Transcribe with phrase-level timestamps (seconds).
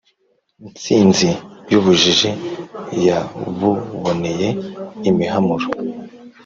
[0.71, 1.29] Ntsinzi
[1.71, 2.29] y’ ubujiji
[3.05, 4.49] yabuboneye
[5.09, 5.65] imihamuro,